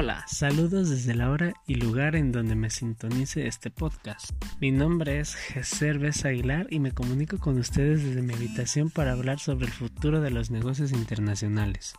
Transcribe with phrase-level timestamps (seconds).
[0.00, 4.30] Hola, saludos desde la hora y lugar en donde me sintonice este podcast.
[4.60, 9.40] Mi nombre es Geserves Aguilar y me comunico con ustedes desde mi habitación para hablar
[9.40, 11.94] sobre el futuro de los negocios internacionales.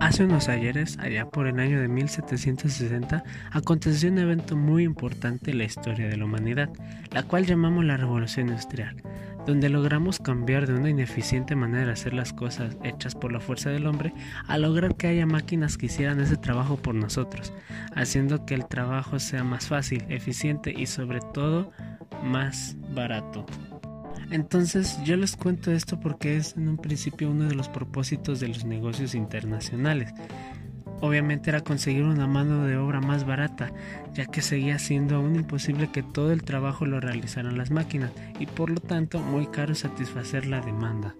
[0.00, 5.58] Hace unos ayeres, allá por el año de 1760, aconteció un evento muy importante en
[5.58, 6.70] la historia de la humanidad,
[7.10, 8.96] la cual llamamos la Revolución Industrial,
[9.48, 13.70] donde logramos cambiar de una ineficiente manera de hacer las cosas hechas por la fuerza
[13.70, 14.12] del hombre
[14.46, 17.54] a lograr que haya máquinas que hicieran ese trabajo por nosotros,
[17.94, 21.72] haciendo que el trabajo sea más fácil, eficiente y sobre todo
[22.22, 23.46] más barato.
[24.30, 28.48] Entonces yo les cuento esto porque es en un principio uno de los propósitos de
[28.48, 30.12] los negocios internacionales.
[31.00, 33.72] Obviamente era conseguir una mano de obra más barata,
[34.14, 38.10] ya que seguía siendo aún imposible que todo el trabajo lo realizaran las máquinas
[38.40, 41.14] y por lo tanto muy caro satisfacer la demanda.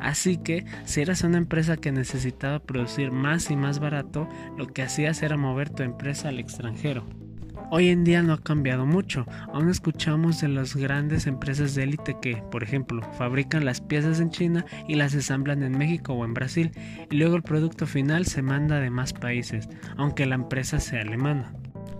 [0.00, 4.82] Así que, si eras una empresa que necesitaba producir más y más barato, lo que
[4.82, 7.23] hacías era mover tu empresa al extranjero.
[7.70, 12.16] Hoy en día no ha cambiado mucho, aún escuchamos de las grandes empresas de élite
[12.20, 16.34] que, por ejemplo, fabrican las piezas en China y las ensamblan en México o en
[16.34, 16.70] Brasil,
[17.10, 21.52] y luego el producto final se manda de más países, aunque la empresa sea alemana.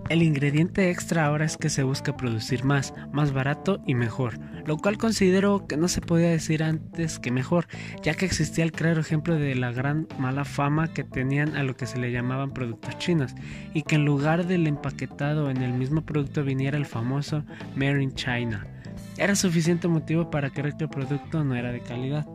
[0.07, 4.77] El ingrediente extra ahora es que se busca producir más, más barato y mejor, lo
[4.77, 7.65] cual considero que no se podía decir antes que mejor,
[8.03, 11.75] ya que existía el claro ejemplo de la gran mala fama que tenían a lo
[11.75, 13.33] que se le llamaban productos chinos,
[13.73, 17.43] y que en lugar del empaquetado en el mismo producto viniera el famoso
[17.75, 18.67] Made in China.
[19.17, 22.27] Era suficiente motivo para creer que el producto no era de calidad.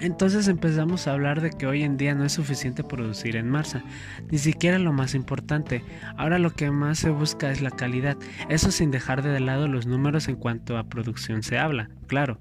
[0.00, 3.82] Entonces empezamos a hablar de que hoy en día no es suficiente producir en masa,
[4.30, 5.84] ni siquiera lo más importante.
[6.16, 8.16] Ahora lo que más se busca es la calidad,
[8.48, 12.38] eso sin dejar de lado los números en cuanto a producción se habla, claro.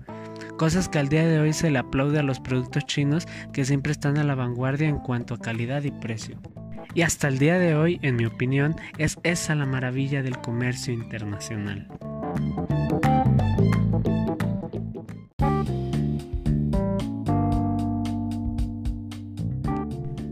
[0.57, 3.91] Cosas que al día de hoy se le aplaude a los productos chinos que siempre
[3.91, 6.39] están a la vanguardia en cuanto a calidad y precio.
[6.94, 10.94] Y hasta el día de hoy, en mi opinión, es esa la maravilla del comercio
[10.94, 11.88] internacional.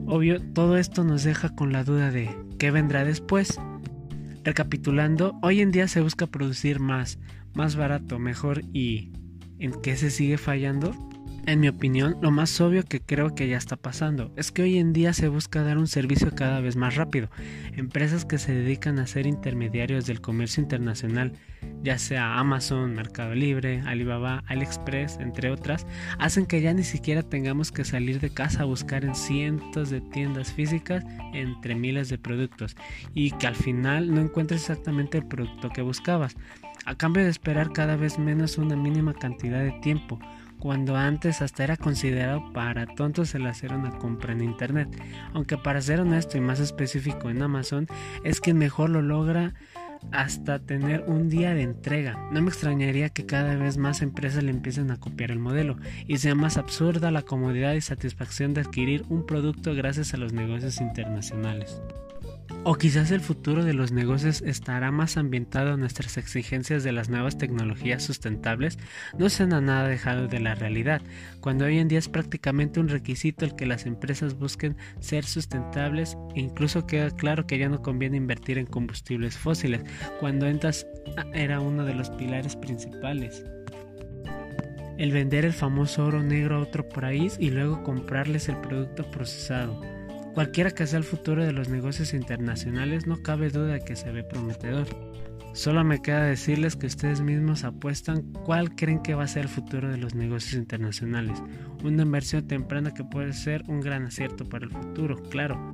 [0.10, 3.60] Obvio, todo esto nos deja con la duda de ¿qué vendrá después?
[4.46, 7.20] Recapitulando, hoy en día se busca producir más,
[7.54, 9.12] más barato, mejor y
[9.60, 10.94] ¿en qué se sigue fallando?
[11.48, 14.80] En mi opinión, lo más obvio que creo que ya está pasando es que hoy
[14.80, 17.30] en día se busca dar un servicio cada vez más rápido.
[17.78, 21.32] Empresas que se dedican a ser intermediarios del comercio internacional,
[21.84, 25.88] ya sea Amazon, Mercado Libre, Alibaba, AliExpress, entre otras,
[26.20, 30.02] hacen que ya ni siquiera tengamos que salir de casa a buscar en cientos de
[30.02, 32.76] tiendas físicas entre miles de productos
[33.14, 36.36] y que al final no encuentres exactamente el producto que buscabas,
[36.84, 40.20] a cambio de esperar cada vez menos una mínima cantidad de tiempo
[40.60, 44.90] cuando antes hasta era considerado para tontos el hacer una compra en internet.
[45.34, 47.88] Aunque para ser honesto y más específico en Amazon,
[48.24, 49.54] es quien mejor lo logra
[50.12, 52.18] hasta tener un día de entrega.
[52.32, 56.18] No me extrañaría que cada vez más empresas le empiecen a copiar el modelo y
[56.18, 60.80] sea más absurda la comodidad y satisfacción de adquirir un producto gracias a los negocios
[60.82, 61.82] internacionales.
[62.70, 67.08] O quizás el futuro de los negocios estará más ambientado a nuestras exigencias de las
[67.08, 68.78] nuevas tecnologías sustentables,
[69.18, 71.02] no se han nada dejado de la realidad,
[71.40, 76.18] cuando hoy en día es prácticamente un requisito el que las empresas busquen ser sustentables
[76.36, 79.86] e incluso queda claro que ya no conviene invertir en combustibles fósiles,
[80.20, 80.86] cuando entas
[81.34, 83.46] era uno de los pilares principales
[84.98, 89.80] el vender el famoso oro negro a otro país y luego comprarles el producto procesado.
[90.38, 94.24] Cualquiera que sea el futuro de los negocios internacionales, no cabe duda que se ve
[94.24, 94.86] prometedor.
[95.54, 99.50] Solo me queda decirles que ustedes mismos apuestan cuál creen que va a ser el
[99.50, 101.42] futuro de los negocios internacionales.
[101.84, 105.72] Una inversión temprana que puede ser un gran acierto para el futuro, claro.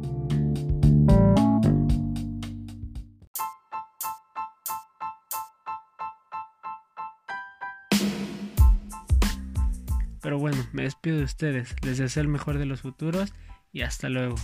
[10.21, 11.75] Pero bueno, me despido de ustedes.
[11.81, 13.33] Les deseo el mejor de los futuros
[13.73, 14.35] y hasta luego.